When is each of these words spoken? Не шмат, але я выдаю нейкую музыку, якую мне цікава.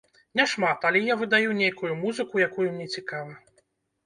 Не 0.39 0.45
шмат, 0.53 0.87
але 0.89 1.01
я 1.07 1.17
выдаю 1.19 1.51
нейкую 1.59 1.93
музыку, 2.01 2.43
якую 2.47 2.67
мне 2.71 2.89
цікава. 2.97 3.39